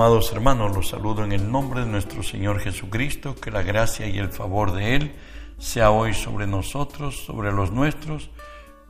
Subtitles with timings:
[0.00, 4.16] amados hermanos, los saludo en el nombre de nuestro Señor Jesucristo, que la gracia y
[4.16, 5.14] el favor de Él
[5.58, 8.30] sea hoy sobre nosotros, sobre los nuestros,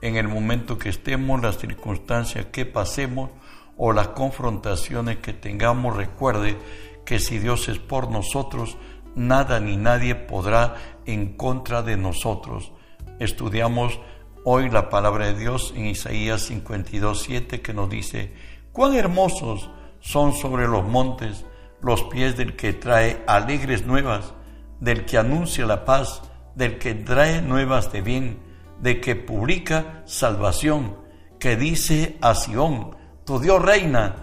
[0.03, 3.31] en el momento que estemos, las circunstancias que pasemos
[3.77, 5.97] o las confrontaciones que tengamos.
[5.97, 6.57] Recuerde
[7.05, 8.77] que si Dios es por nosotros,
[9.17, 12.71] nada ni nadie podrá en contra de nosotros.
[13.19, 13.99] Estudiamos
[14.45, 18.33] hoy la palabra de Dios en Isaías 52, 7 que nos dice,
[18.71, 19.71] cuán hermosos
[20.01, 21.45] son sobre los montes
[21.83, 24.35] los pies del que trae alegres nuevas,
[24.81, 26.23] del que anuncia la paz,
[26.55, 28.39] del que trae nuevas de bien,
[28.81, 30.97] de que publica salvación,
[31.39, 34.17] que dice a Sión, tu Dios reina.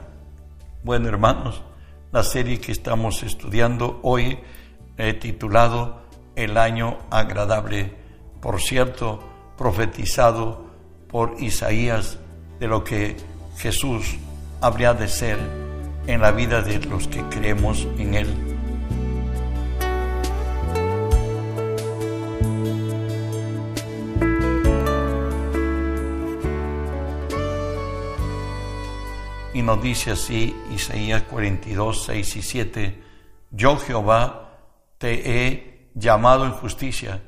[0.83, 1.63] Bueno, hermanos,
[2.11, 4.39] la serie que estamos estudiando hoy
[4.97, 6.01] he titulado
[6.35, 7.93] El año agradable,
[8.41, 9.19] por cierto,
[9.57, 10.67] profetizado
[11.07, 12.19] por Isaías
[12.59, 13.17] de lo que
[13.57, 14.17] Jesús
[14.61, 15.66] habría de ser
[16.07, 18.27] en la vida de los que creemos en Él.
[29.53, 33.03] Y nos dice así Isaías 42, 6 y 7,
[33.51, 34.59] yo Jehová
[34.97, 37.23] te he llamado en justicia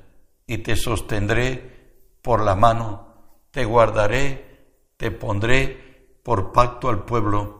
[0.48, 1.80] y te sostendré
[2.22, 3.08] por la mano,
[3.52, 7.59] te guardaré, te pondré por pacto al pueblo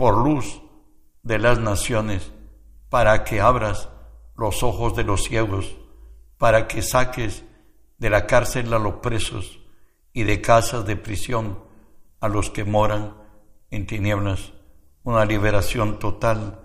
[0.00, 0.62] por luz
[1.22, 2.32] de las naciones,
[2.88, 3.90] para que abras
[4.34, 5.76] los ojos de los ciegos,
[6.38, 7.44] para que saques
[7.98, 9.60] de la cárcel a los presos
[10.14, 11.62] y de casas de prisión
[12.18, 13.14] a los que moran
[13.70, 14.54] en tinieblas,
[15.02, 16.62] una liberación total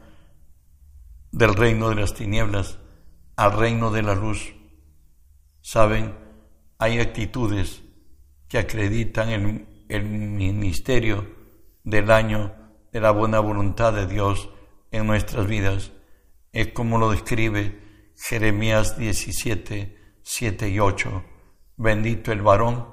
[1.34, 2.80] del reino de las tinieblas
[3.36, 4.56] al reino de la luz.
[5.60, 6.18] Saben,
[6.78, 7.84] hay actitudes
[8.48, 11.28] que acreditan el, el ministerio
[11.84, 12.64] del año
[12.96, 14.48] de la buena voluntad de Dios
[14.90, 15.92] en nuestras vidas.
[16.54, 21.24] Es como lo describe Jeremías 17, 7 y 8.
[21.76, 22.88] Bendito el varón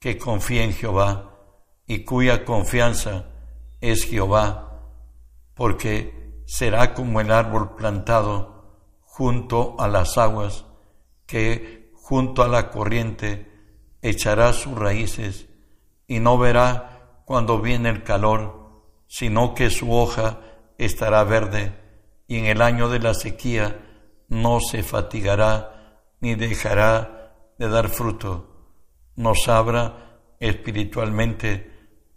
[0.00, 1.38] que confía en Jehová
[1.86, 3.26] y cuya confianza
[3.82, 4.86] es Jehová,
[5.52, 10.64] porque será como el árbol plantado junto a las aguas,
[11.26, 13.52] que junto a la corriente
[14.00, 15.46] echará sus raíces
[16.06, 18.61] y no verá cuando viene el calor
[19.12, 20.40] sino que su hoja
[20.78, 21.74] estará verde
[22.26, 23.78] y en el año de la sequía
[24.28, 28.80] no se fatigará ni dejará de dar fruto.
[29.16, 31.70] Nos habla espiritualmente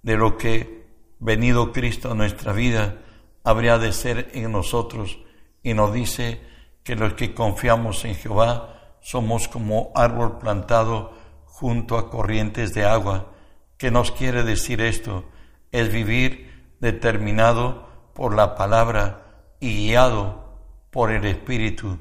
[0.03, 0.87] de lo que
[1.19, 3.01] venido Cristo a nuestra vida
[3.43, 5.19] habría de ser en nosotros
[5.63, 6.39] y nos dice
[6.85, 11.11] que los que confiamos en Jehová somos como árbol plantado
[11.43, 13.33] junto a corrientes de agua.
[13.77, 15.25] ¿Qué nos quiere decir esto?
[15.73, 16.54] Es vivir
[16.85, 20.59] determinado por la palabra y guiado
[20.91, 21.97] por el Espíritu,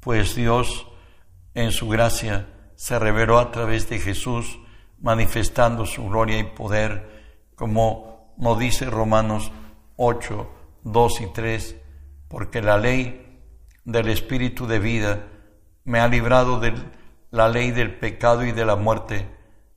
[0.00, 0.86] pues Dios
[1.54, 4.58] en su gracia se reveló a través de Jesús,
[5.00, 9.50] manifestando su gloria y poder, como nos dice Romanos
[9.96, 10.50] 8,
[10.82, 11.76] 2 y 3,
[12.28, 13.40] porque la ley
[13.86, 15.26] del Espíritu de vida
[15.84, 16.74] me ha librado de
[17.30, 19.26] la ley del pecado y de la muerte,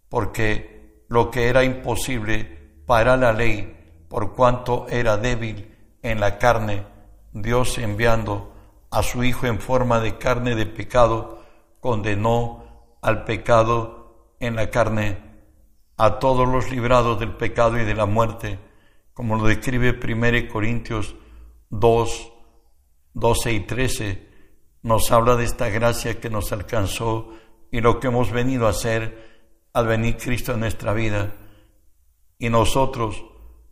[0.10, 3.81] porque lo que era imposible para la ley,
[4.12, 5.74] por cuanto era débil
[6.04, 6.84] en la carne,
[7.32, 8.54] Dios enviando
[8.90, 11.42] a su Hijo en forma de carne de pecado,
[11.80, 15.18] condenó al pecado en la carne,
[15.96, 18.60] a todos los librados del pecado y de la muerte,
[19.14, 21.16] como lo describe 1 Corintios
[21.70, 22.34] 2,
[23.14, 24.30] 12 y 13,
[24.82, 27.30] nos habla de esta gracia que nos alcanzó
[27.72, 31.34] y lo que hemos venido a hacer al venir Cristo en nuestra vida.
[32.38, 33.24] Y nosotros,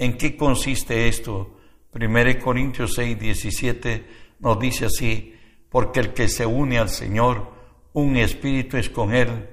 [0.00, 1.58] ¿En qué consiste esto?
[1.92, 4.06] 1 Corintios 6, 17
[4.38, 5.34] nos dice así,
[5.68, 7.52] porque el que se une al Señor,
[7.92, 9.50] un espíritu es con Él.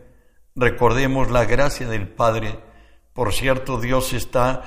[0.56, 2.58] Recordemos la gracia del Padre.
[3.12, 4.64] Por cierto, Dios está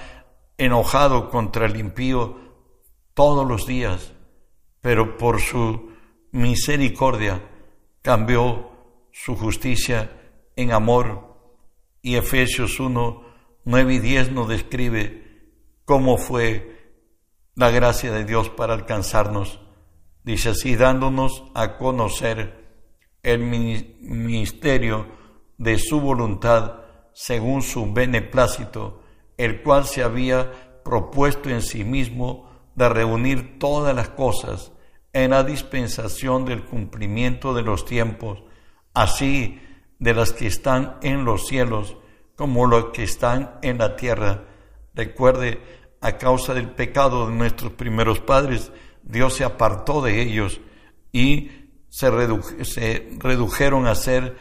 [0.59, 2.37] enojado contra el impío
[3.15, 4.13] todos los días,
[4.83, 5.93] pero por su
[6.31, 7.41] misericordia
[8.03, 8.71] cambió
[9.13, 10.13] su justicia
[10.57, 11.39] en amor.
[12.03, 13.23] Y Efesios 1,
[13.65, 15.30] 9 y 10 nos describe
[15.91, 17.03] cómo fue
[17.57, 19.59] la gracia de Dios para alcanzarnos.
[20.23, 22.85] Dice así, dándonos a conocer
[23.25, 25.09] el ministerio
[25.59, 26.83] de su voluntad
[27.13, 29.03] según su beneplácito,
[29.37, 34.71] el cual se había propuesto en sí mismo de reunir todas las cosas
[35.13, 38.45] en la dispensación del cumplimiento de los tiempos,
[38.95, 39.61] así
[39.99, 41.97] de las que están en los cielos
[42.37, 44.45] como los que están en la tierra.
[44.95, 50.61] Recuerde, a causa del pecado de nuestros primeros padres, Dios se apartó de ellos
[51.13, 51.51] y
[51.89, 52.11] se,
[53.19, 54.37] redujeron a ser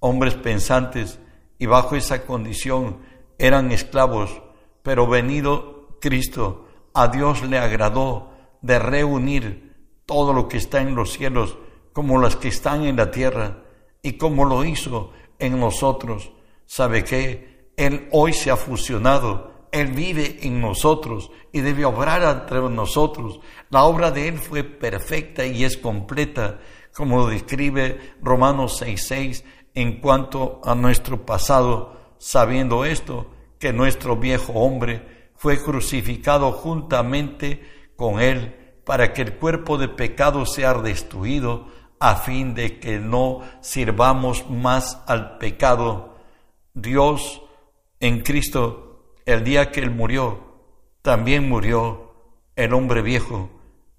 [0.00, 1.18] hombres pensantes
[1.58, 2.98] y bajo esa condición
[3.38, 4.42] eran esclavos,
[4.82, 8.32] pero venido Cristo, a Dios le agradó
[8.62, 9.76] de reunir
[10.06, 11.58] todo lo que está en los cielos
[11.92, 13.64] como las que están en la tierra
[14.02, 16.32] y como lo hizo en nosotros.
[16.66, 17.72] ¿Sabe qué?
[17.76, 23.40] Él hoy se ha fusionado él vive en nosotros y debe obrar entre nosotros.
[23.70, 26.60] La obra de Él fue perfecta y es completa,
[26.94, 29.44] como describe Romanos 6.6
[29.74, 37.62] en cuanto a nuestro pasado, sabiendo esto, que nuestro viejo hombre fue crucificado juntamente
[37.96, 38.54] con Él
[38.84, 41.66] para que el cuerpo de pecado sea destruido,
[42.00, 46.16] a fin de que no sirvamos más al pecado.
[46.72, 47.42] Dios
[48.00, 48.87] en Cristo
[49.28, 50.40] el día que Él murió,
[51.02, 52.14] también murió
[52.56, 53.50] el hombre viejo,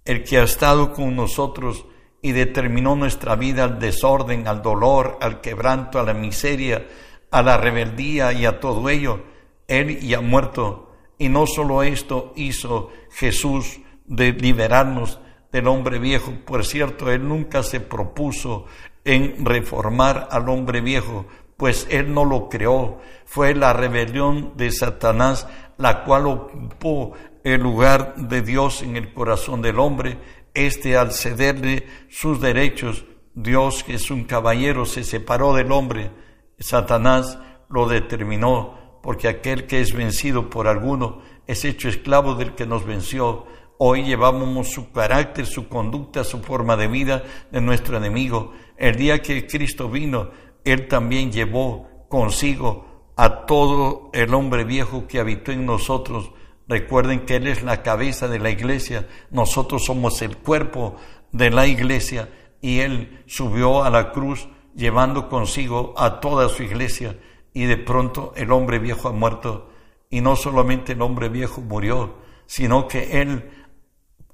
[0.04, 1.86] el que ha estado con nosotros
[2.24, 6.88] y determinó nuestra vida al desorden, al dolor, al quebranto, a la miseria,
[7.30, 9.22] a la rebeldía y a todo ello.
[9.68, 10.96] Él ya muerto.
[11.20, 15.20] Y no solo esto hizo Jesús de liberarnos
[15.52, 16.34] del hombre viejo.
[16.44, 18.66] Por cierto, Él nunca se propuso
[19.06, 21.28] en reformar al hombre viejo,
[21.60, 23.00] pues Él no lo creó.
[23.26, 25.46] Fue la rebelión de Satanás
[25.78, 27.14] la cual ocupó
[27.44, 30.18] el lugar de Dios en el corazón del hombre.
[30.54, 33.04] Este al cederle sus derechos,
[33.36, 36.12] Dios que es un caballero se separó del hombre.
[36.60, 37.38] Satanás
[37.70, 42.86] lo determinó, porque aquel que es vencido por alguno es hecho esclavo del que nos
[42.86, 43.46] venció.
[43.78, 48.54] Hoy llevamos su carácter, su conducta, su forma de vida de nuestro enemigo.
[48.78, 50.32] El día que Cristo vino,
[50.64, 52.86] él también llevó consigo
[53.16, 56.32] a todo el hombre viejo que habitó en nosotros.
[56.68, 60.96] Recuerden que Él es la cabeza de la iglesia, nosotros somos el cuerpo
[61.32, 62.30] de la iglesia
[62.62, 67.18] y Él subió a la cruz llevando consigo a toda su iglesia
[67.54, 69.70] y de pronto el hombre viejo ha muerto
[70.10, 73.50] y no solamente el hombre viejo murió, sino que Él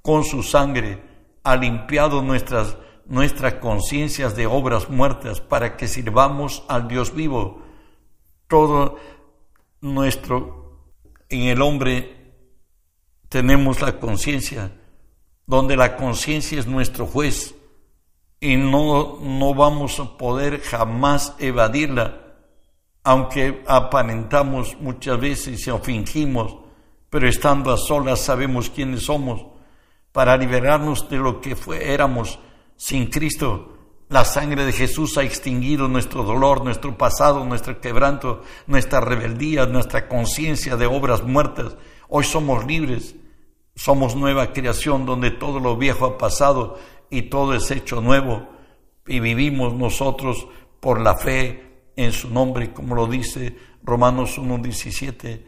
[0.02, 1.02] con su sangre
[1.44, 2.78] ha limpiado nuestras
[3.08, 7.62] nuestras conciencias de obras muertas para que sirvamos al Dios vivo.
[8.48, 8.98] Todo
[9.82, 10.84] nuestro,
[11.30, 12.34] en el hombre
[13.30, 14.72] tenemos la conciencia,
[15.46, 17.56] donde la conciencia es nuestro juez
[18.40, 22.22] y no, no vamos a poder jamás evadirla,
[23.04, 26.56] aunque aparentamos muchas veces o fingimos,
[27.10, 29.46] pero estando a solas sabemos quiénes somos,
[30.12, 32.40] para liberarnos de lo que fue, éramos
[32.76, 33.76] sin Cristo,
[34.10, 40.08] la sangre de Jesús ha extinguido nuestro dolor, nuestro pasado, nuestro quebranto, nuestra rebeldía, nuestra
[40.08, 41.76] conciencia de obras muertas.
[42.08, 43.16] Hoy somos libres,
[43.76, 46.78] somos nueva creación donde todo lo viejo ha pasado
[47.10, 48.48] y todo es hecho nuevo.
[49.08, 50.48] Y vivimos nosotros
[50.80, 55.46] por la fe en su nombre, como lo dice Romanos 1.17,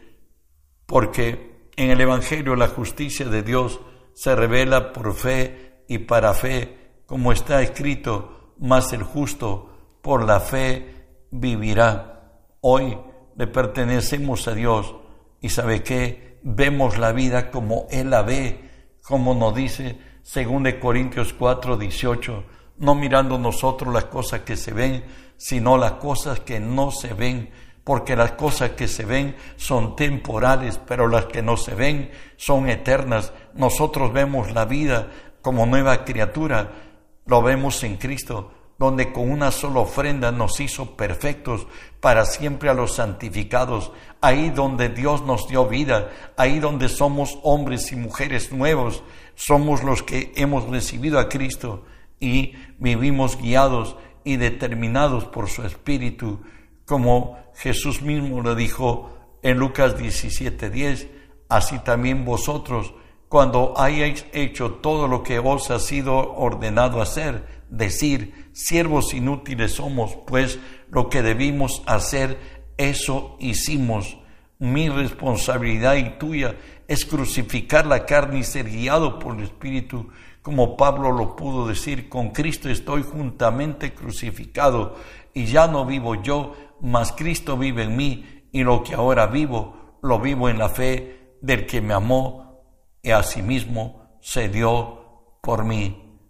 [0.84, 3.80] porque en el Evangelio la justicia de Dios
[4.14, 6.77] se revela por fe y para fe
[7.08, 9.70] como está escrito, mas el justo
[10.02, 12.42] por la fe vivirá.
[12.60, 12.98] Hoy
[13.34, 14.94] le pertenecemos a Dios
[15.40, 18.60] y sabe que vemos la vida como Él la ve,
[19.02, 22.44] como nos dice según de Corintios 4, 18,
[22.76, 25.02] no mirando nosotros las cosas que se ven,
[25.38, 27.48] sino las cosas que no se ven,
[27.84, 32.68] porque las cosas que se ven son temporales, pero las que no se ven son
[32.68, 33.32] eternas.
[33.54, 35.08] Nosotros vemos la vida
[35.40, 36.87] como nueva criatura,
[37.28, 41.66] lo vemos en Cristo, donde con una sola ofrenda nos hizo perfectos
[42.00, 47.92] para siempre a los santificados, ahí donde Dios nos dio vida, ahí donde somos hombres
[47.92, 49.02] y mujeres nuevos,
[49.34, 51.84] somos los que hemos recibido a Cristo
[52.18, 56.40] y vivimos guiados y determinados por su Espíritu,
[56.86, 61.08] como Jesús mismo lo dijo en Lucas 17:10,
[61.48, 62.94] así también vosotros,
[63.28, 70.16] cuando hayáis hecho todo lo que os ha sido ordenado hacer, decir, siervos inútiles somos,
[70.26, 70.58] pues
[70.90, 72.38] lo que debimos hacer,
[72.78, 74.18] eso hicimos.
[74.58, 76.56] Mi responsabilidad y tuya
[76.88, 80.08] es crucificar la carne y ser guiado por el Espíritu,
[80.40, 84.96] como Pablo lo pudo decir, con Cristo estoy juntamente crucificado
[85.34, 89.98] y ya no vivo yo, mas Cristo vive en mí y lo que ahora vivo,
[90.02, 92.47] lo vivo en la fe del que me amó
[93.12, 96.20] asimismo se dio por mí.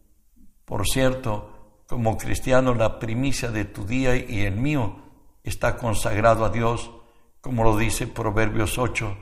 [0.64, 4.96] Por cierto, como cristiano, la primicia de tu día y el mío
[5.42, 6.90] está consagrado a Dios,
[7.40, 9.16] como lo dice Proverbios 8.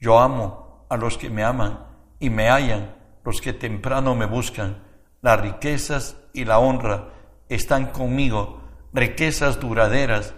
[0.00, 1.86] Yo amo a los que me aman
[2.18, 2.96] y me hallan
[3.28, 4.82] los que temprano me buscan.
[5.20, 7.10] Las riquezas y la honra
[7.50, 8.62] están conmigo,
[8.94, 10.34] riquezas duraderas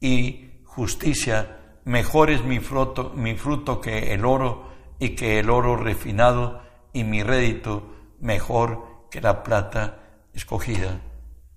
[0.00, 1.60] y justicia.
[1.84, 7.04] Mejor es mi fruto, mi fruto que el oro y que el oro refinado y
[7.04, 9.98] mi rédito mejor que la plata
[10.32, 11.00] escogida.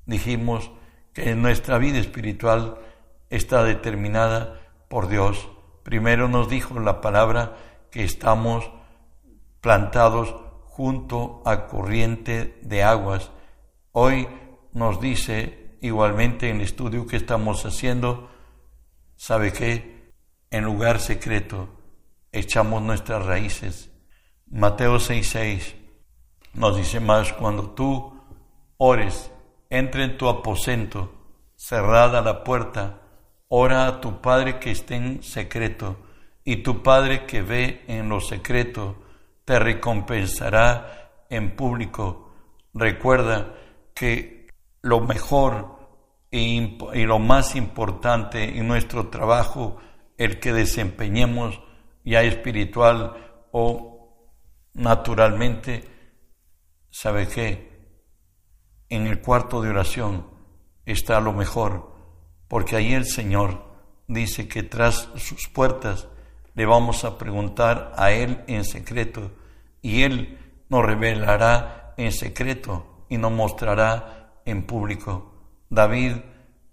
[0.06, 0.72] Dijimos
[1.13, 2.77] que nuestra vida espiritual
[3.29, 5.50] está determinada por Dios.
[5.84, 7.58] Primero nos dijo la palabra
[7.91, 8.70] que estamos
[9.62, 13.32] plantados junto a corriente de aguas.
[13.91, 14.27] Hoy
[14.74, 18.29] nos dice igualmente en el estudio que estamos haciendo,
[19.15, 20.13] ¿sabe qué?
[20.51, 21.76] En lugar secreto
[22.31, 23.91] echamos nuestras raíces.
[24.50, 25.75] Mateo 6:6
[26.53, 28.19] nos dice más, cuando tú
[28.77, 29.31] ores,
[29.69, 31.13] entre en tu aposento,
[31.55, 33.01] cerrada la puerta,
[33.48, 35.98] ora a tu Padre que esté en secreto,
[36.43, 38.96] y tu Padre que ve en lo secreto,
[39.46, 42.31] te recompensará en público.
[42.74, 43.53] Recuerda
[43.93, 44.48] que
[44.81, 45.77] lo mejor
[46.31, 49.77] y, lo más importante en nuestro trabajo,
[50.17, 51.62] el que desempeñemos
[52.07, 53.17] ya espiritual
[53.51, 54.31] o
[54.73, 55.83] naturalmente,
[56.89, 57.67] ¿sabe qué?
[58.87, 60.25] En el cuarto de oración
[60.85, 61.91] está lo mejor,
[62.47, 63.65] porque ahí el Señor
[64.07, 66.07] dice que tras sus puertas
[66.53, 69.31] le vamos a preguntar a Él en secreto
[69.81, 75.33] y Él nos revelará en secreto y nos mostrará en público.
[75.69, 76.13] David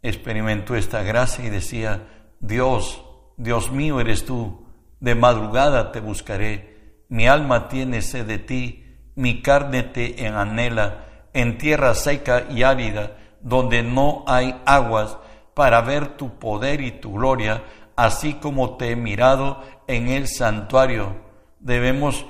[0.00, 3.04] experimentó esta gracia y decía, Dios,
[3.36, 4.63] Dios mío eres tú,
[5.04, 11.58] de madrugada te buscaré, mi alma tiene sed de ti, mi carne te anhela, en
[11.58, 15.18] tierra seca y árida, donde no hay aguas,
[15.52, 17.62] para ver tu poder y tu gloria,
[17.96, 21.16] así como te he mirado en el santuario.
[21.60, 22.24] Debemos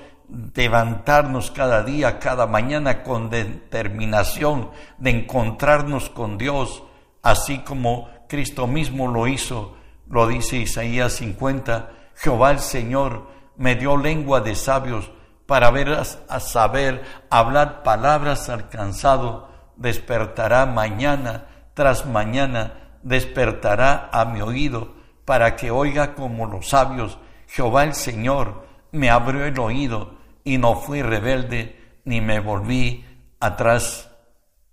[0.57, 6.83] levantarnos cada día, cada mañana con determinación de encontrarnos con Dios,
[7.23, 9.76] así como Cristo mismo lo hizo,
[10.11, 15.11] lo dice Isaías 50, Jehová el Señor me dio lengua de sabios
[15.47, 24.94] para ver a, saber hablar palabras alcanzado, despertará mañana tras mañana, despertará a mi oído
[25.25, 27.18] para que oiga como los sabios,
[27.49, 33.04] Jehová el Señor me abrió el oído y no fui rebelde ni me volví
[33.40, 34.11] atrás,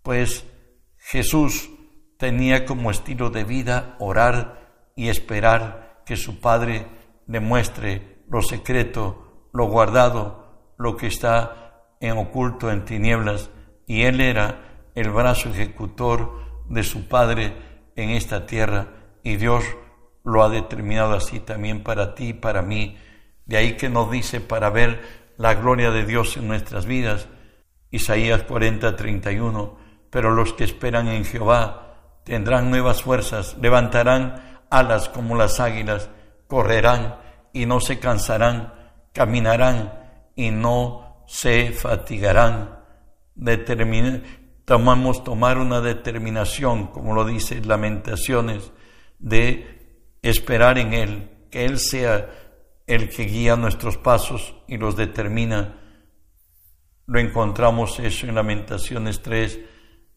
[0.03, 0.45] pues
[0.97, 1.69] Jesús
[2.17, 4.61] tenía como estilo de vida orar
[4.95, 6.87] y esperar que su Padre
[7.31, 13.49] le muestre lo secreto, lo guardado, lo que está en oculto en tinieblas,
[13.87, 17.53] y él era el brazo ejecutor de su Padre
[17.95, 18.87] en esta tierra,
[19.23, 19.63] y Dios
[20.23, 22.97] lo ha determinado así también para ti y para mí.
[23.45, 25.01] De ahí que nos dice para ver
[25.37, 27.27] la gloria de Dios en nuestras vidas.
[27.89, 29.77] Isaías 40, 31.
[30.09, 36.09] Pero los que esperan en Jehová tendrán nuevas fuerzas, levantarán alas como las águilas,
[36.51, 37.15] correrán
[37.53, 38.73] y no se cansarán,
[39.13, 39.93] caminarán
[40.35, 42.81] y no se fatigarán.
[44.65, 48.73] tomamos tomar una determinación, como lo dice Lamentaciones,
[49.17, 52.29] de esperar en Él, que Él sea
[52.85, 55.79] el que guía nuestros pasos y los determina.
[57.05, 59.57] Lo encontramos eso en Lamentaciones 3,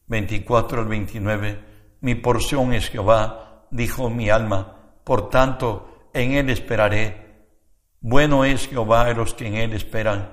[0.08, 1.60] 24 al 29.
[2.00, 7.24] Mi porción es Jehová, dijo mi alma, por tanto en Él esperaré.
[8.00, 10.30] Bueno es Jehová a los que en Él esperan,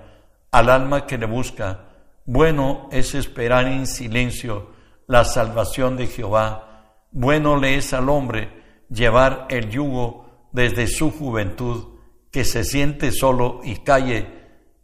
[0.52, 1.90] al alma que le busca.
[2.26, 4.72] Bueno es esperar en silencio
[5.08, 6.96] la salvación de Jehová.
[7.12, 12.00] Bueno le es al hombre llevar el yugo desde su juventud,
[12.32, 14.28] que se siente solo y calle,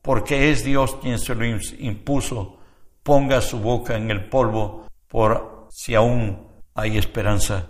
[0.01, 2.59] porque es Dios quien se lo impuso,
[3.03, 7.69] ponga su boca en el polvo por si aún hay esperanza.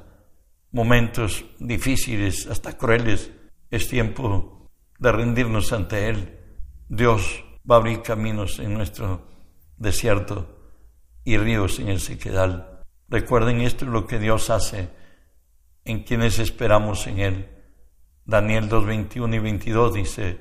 [0.78, 3.32] Momentos difíciles, hasta crueles,
[3.72, 4.70] es tiempo
[5.00, 6.38] de rendirnos ante Él.
[6.88, 9.28] Dios va a abrir caminos en nuestro
[9.76, 10.56] desierto
[11.24, 12.84] y ríos en el sequedal.
[13.10, 14.90] Recuerden esto es lo que Dios hace
[15.84, 17.50] en quienes esperamos en Él.
[18.26, 20.38] Daniel 2, 21 y 22 dice,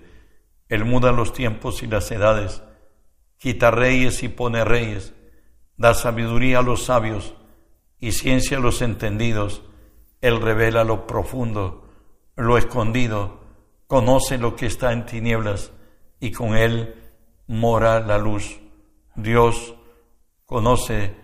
[0.69, 2.63] Él muda los tiempos y las edades,
[3.39, 5.15] quita reyes y pone reyes,
[5.79, 7.33] da sabiduría a los sabios
[7.99, 9.63] y ciencia a los entendidos.
[10.21, 11.89] Él revela lo profundo,
[12.37, 13.41] lo escondido,
[13.87, 15.73] conoce lo que está en tinieblas
[16.21, 16.95] y con Él
[17.47, 18.61] mora la luz.
[19.15, 19.75] Dios
[20.45, 21.15] conoce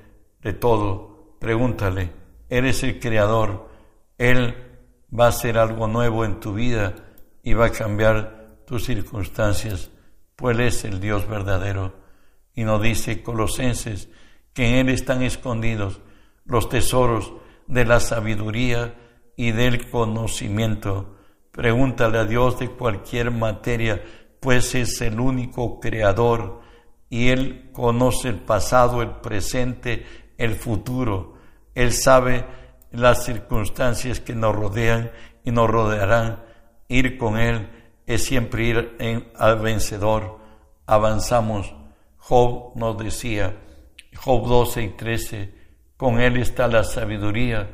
[0.41, 1.37] de todo.
[1.39, 2.11] Pregúntale,
[2.49, 3.69] eres el creador.
[4.19, 4.55] Él
[5.19, 6.95] va a hacer algo nuevo en tu vida
[7.43, 9.91] y va a cambiar tus circunstancias,
[10.37, 11.95] pues Él es el Dios verdadero.
[12.55, 14.09] Y nos dice Colosenses
[14.53, 16.01] que en Él están escondidos
[16.45, 17.33] los tesoros
[17.73, 18.95] de la sabiduría
[19.35, 21.17] y del conocimiento.
[21.51, 24.03] Pregúntale a Dios de cualquier materia,
[24.41, 26.61] pues es el único creador
[27.09, 30.05] y Él conoce el pasado, el presente,
[30.37, 31.39] el futuro.
[31.75, 32.45] Él sabe
[32.91, 35.11] las circunstancias que nos rodean
[35.43, 36.45] y nos rodearán.
[36.89, 37.71] Ir con Él
[38.07, 40.41] es siempre ir en, al vencedor.
[40.85, 41.75] Avanzamos.
[42.19, 43.57] Job nos decía,
[44.15, 45.62] Job 12 y 13,
[46.03, 47.71] con Él está la sabiduría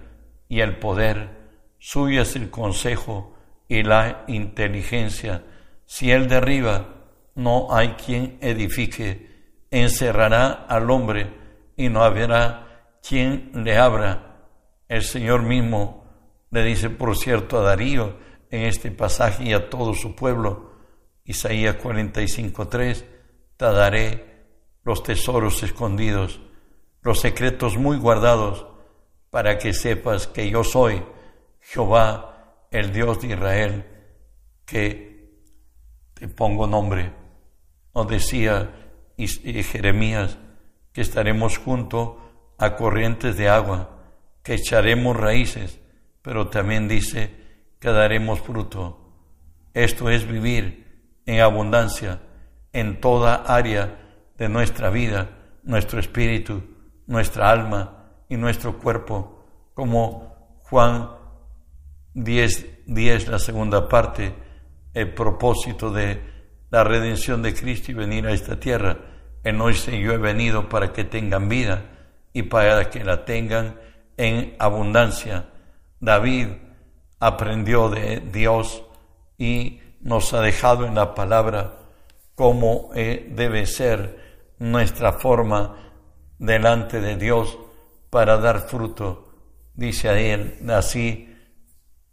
[0.51, 1.31] y el poder,
[1.79, 3.35] suyo es el consejo
[3.69, 5.45] y la inteligencia.
[5.87, 6.89] Si Él derriba,
[7.37, 9.65] no hay quien edifique.
[9.71, 11.33] Encerrará al hombre
[11.75, 14.43] y no habrá quien le abra.
[14.89, 16.05] El Señor mismo
[16.51, 18.19] le dice, por cierto, a Darío
[18.51, 20.75] en este pasaje y a todo su pueblo,
[21.25, 23.05] Isaías 45.3,
[23.57, 24.45] te daré
[24.85, 26.43] los tesoros escondidos,
[27.03, 28.67] los secretos muy guardados,
[29.31, 31.03] para que sepas que yo soy
[31.61, 33.85] Jehová, el Dios de Israel,
[34.65, 35.33] que
[36.15, 37.13] te pongo nombre.
[37.95, 38.71] Nos decía
[39.17, 40.39] Jeremías
[40.93, 43.91] que estaremos junto a corrientes de agua,
[44.43, 45.81] que echaremos raíces,
[46.23, 47.31] pero también dice
[47.79, 49.13] que daremos fruto.
[49.75, 52.21] Esto es vivir en abundancia
[52.73, 53.99] en toda área
[54.37, 55.31] de nuestra vida,
[55.63, 56.63] nuestro espíritu,
[57.09, 59.45] nuestra alma y nuestro cuerpo,
[59.75, 61.11] como Juan
[62.15, 64.35] 10, 10 la segunda parte,
[64.95, 66.23] el propósito de
[66.71, 68.97] la redención de Cristo y venir a esta tierra.
[69.45, 71.85] No dice yo he venido para que tengan vida
[72.35, 73.81] y para que la tengan
[74.19, 75.47] en abundancia.
[76.01, 76.49] David
[77.19, 78.85] aprendió de Dios
[79.39, 81.79] y nos ha dejado en la palabra
[82.35, 85.88] cómo eh, debe ser nuestra forma
[86.39, 87.59] delante de Dios
[88.11, 89.29] para dar fruto.
[89.75, 91.37] Dice a él así,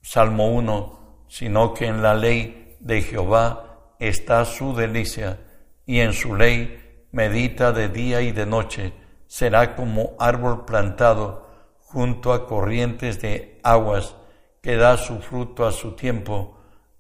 [0.02, 5.40] Salmo 1, sino que en la ley de Jehová está su delicia
[5.86, 8.94] y en su ley medita de día y de noche.
[9.28, 11.48] Será como árbol plantado
[11.80, 14.16] junto a corrientes de aguas
[14.62, 16.58] que da su fruto a su tiempo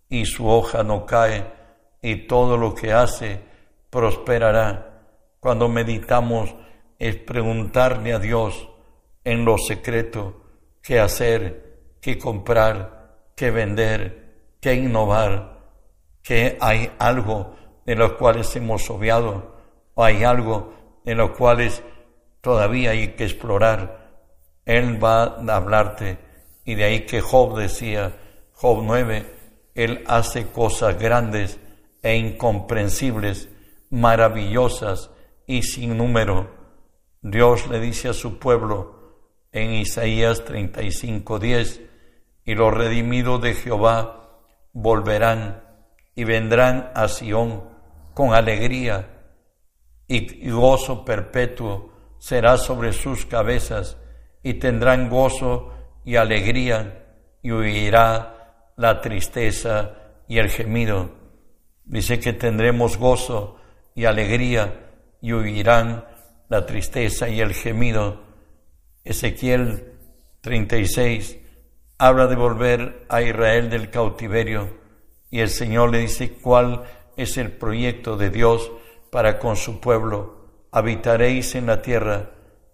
[0.09, 1.45] y su hoja no cae
[2.01, 3.41] y todo lo que hace
[3.89, 5.01] prosperará.
[5.39, 6.55] Cuando meditamos
[6.99, 8.69] es preguntarle a Dios
[9.23, 10.41] en lo secreto
[10.81, 15.55] qué hacer, qué comprar, qué vender, qué innovar,
[16.21, 17.55] que hay algo
[17.85, 19.55] de lo cuales hemos obviado
[19.93, 21.83] o hay algo de lo cuales
[22.41, 24.23] todavía hay que explorar.
[24.65, 26.17] Él va a hablarte
[26.65, 28.17] y de ahí que Job decía,
[28.53, 29.33] Job 9,
[29.75, 31.59] Él hace cosas grandes
[32.01, 33.49] e incomprensibles,
[33.89, 35.11] maravillosas
[35.45, 36.64] y sin número.
[37.27, 39.15] Dios le dice a su pueblo
[39.51, 41.81] en Isaías 35, 10,
[42.45, 44.29] y los redimidos de Jehová
[44.73, 45.63] volverán
[46.13, 47.63] y vendrán a Sión
[48.13, 49.23] con alegría
[50.07, 53.97] y gozo perpetuo será sobre sus cabezas
[54.43, 57.07] y tendrán gozo y alegría
[57.41, 59.95] y huirá la tristeza
[60.27, 61.09] y el gemido.
[61.85, 63.57] Dice que tendremos gozo
[63.95, 66.05] y alegría y huirán
[66.49, 68.23] la tristeza y el gemido.
[69.03, 69.93] Ezequiel
[70.41, 71.37] 36
[71.97, 74.77] habla de volver a Israel del cautiverio
[75.29, 76.83] y el Señor le dice cuál
[77.17, 78.71] es el proyecto de Dios
[79.11, 80.67] para con su pueblo.
[80.71, 82.31] Habitaréis en la tierra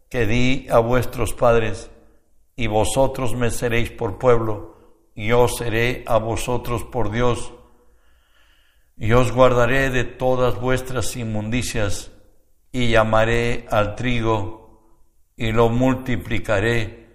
[0.09, 1.89] que di a vuestros padres
[2.55, 4.75] y vosotros me seréis por pueblo,
[5.15, 7.53] y yo seré a vosotros por Dios,
[8.97, 12.11] y os guardaré de todas vuestras inmundicias,
[12.71, 14.61] y llamaré al trigo,
[15.35, 17.07] y lo multiplicaré,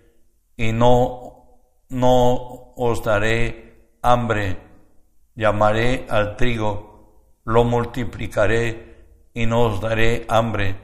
[0.57, 4.59] y no, no os daré hambre,
[5.35, 8.97] llamaré al trigo, lo multiplicaré,
[9.35, 10.77] y no os daré hambre.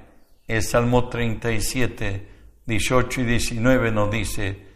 [0.47, 2.33] El Salmo 37
[2.65, 4.67] 18 y 19 nos dice,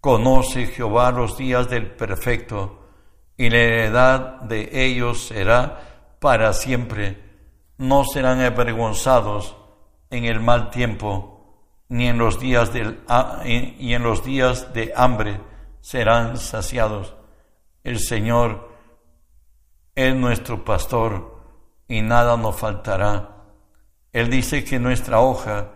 [0.00, 2.88] conoce Jehová los días del perfecto,
[3.36, 7.25] y la heredad de ellos será para siempre.
[7.78, 9.56] No serán avergonzados
[10.10, 11.36] en el mal tiempo,
[11.88, 13.00] ni en los días del,
[13.44, 15.40] y en los días de hambre
[15.80, 17.14] serán saciados.
[17.84, 18.70] El Señor
[19.94, 21.40] es nuestro pastor
[21.88, 23.36] y nada nos faltará.
[24.12, 25.72] Él dice que nuestra hoja,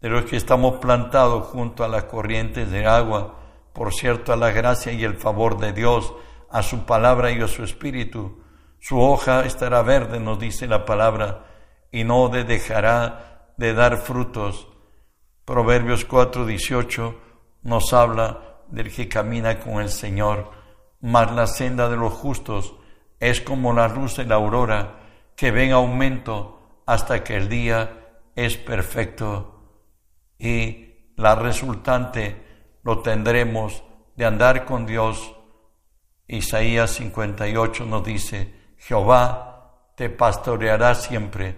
[0.00, 3.38] de los que estamos plantados junto a las corrientes de agua,
[3.72, 6.12] por cierto, a la gracia y el favor de Dios,
[6.50, 8.43] a su palabra y a su espíritu.
[8.86, 11.46] Su hoja estará verde, nos dice la palabra,
[11.90, 14.68] y no dejará de dar frutos.
[15.46, 17.14] Proverbios 4:18
[17.62, 20.50] nos habla del que camina con el Señor,
[21.00, 22.74] mas la senda de los justos
[23.20, 24.96] es como la luz de la aurora,
[25.34, 29.62] que ven aumento hasta que el día es perfecto.
[30.38, 33.82] Y la resultante lo tendremos
[34.14, 35.34] de andar con Dios.
[36.28, 41.56] Isaías 58 nos dice, Jehová te pastoreará siempre,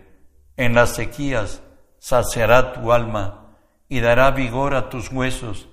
[0.57, 1.61] en las sequías
[1.99, 3.57] saciará tu alma
[3.89, 5.69] y dará vigor a tus huesos,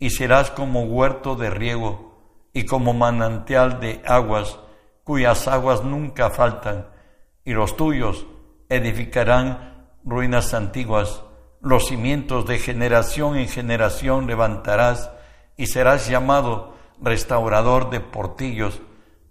[0.00, 4.58] y serás como huerto de riego y como manantial de aguas,
[5.04, 6.88] cuyas aguas nunca faltan,
[7.44, 8.26] y los tuyos
[8.68, 11.22] edificarán ruinas antiguas.
[11.60, 15.12] Los cimientos de generación en generación levantarás
[15.56, 18.82] y serás llamado restaurador de portillos,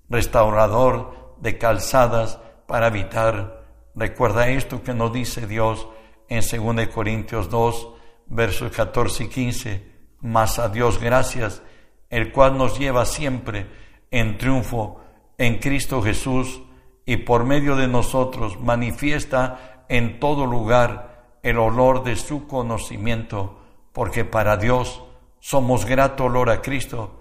[0.08, 3.64] restaurador de calzadas para habitar.
[3.96, 5.88] Recuerda esto que nos dice Dios
[6.28, 7.90] en 2 Corintios 2,
[8.28, 9.92] versos 14 y 15.
[10.22, 11.62] Mas a Dios gracias,
[12.10, 13.68] el cual nos lleva siempre
[14.12, 15.02] en triunfo
[15.38, 16.62] en Cristo Jesús
[17.06, 23.60] y por medio de nosotros manifiesta en todo lugar el olor de su conocimiento,
[23.94, 25.04] porque para Dios
[25.40, 27.20] somos grato olor a Cristo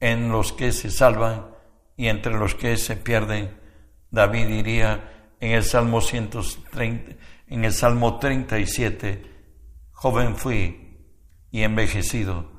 [0.00, 1.55] en los que se salvan
[1.96, 3.58] y entre los que se pierden.
[4.10, 7.16] David diría en el Salmo 130,
[7.48, 9.22] en el Salmo 37,
[9.92, 10.98] joven fui
[11.50, 12.50] y envejecido,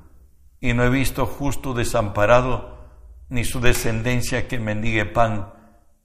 [0.59, 2.77] y no he visto justo desamparado,
[3.29, 5.53] ni su descendencia que mendigue pan.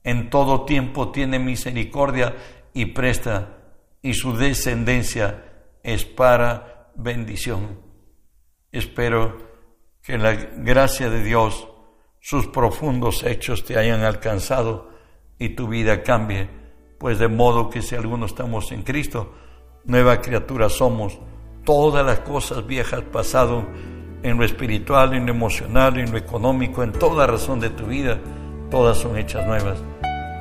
[0.03, 2.35] En todo tiempo tiene misericordia
[2.73, 3.57] y presta
[4.01, 5.45] y su descendencia
[5.81, 7.79] es para bendición.
[8.71, 9.37] Espero
[10.03, 11.67] que la gracia de Dios,
[12.23, 14.87] sus profundos hechos te hayan alcanzado
[15.37, 16.49] y tu vida cambie,
[16.97, 19.33] pues de modo que si algunos estamos en Cristo,
[19.83, 21.19] nueva criatura somos.
[21.65, 23.65] Todas las cosas viejas pasado
[24.23, 28.21] en lo espiritual, en lo emocional, en lo económico, en toda razón de tu vida,
[28.71, 29.83] todas son hechas nuevas.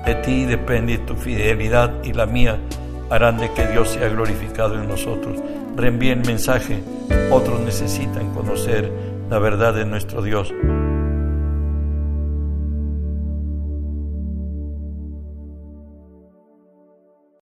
[0.06, 2.60] De ti depende tu fidelidad y la mía
[3.10, 5.36] harán de que Dios sea glorificado en nosotros.
[5.76, 6.80] Reenvíen mensaje,
[7.32, 8.88] otros necesitan conocer
[9.28, 10.54] la verdad de nuestro Dios.